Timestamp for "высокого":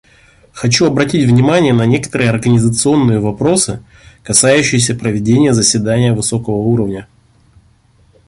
6.11-6.55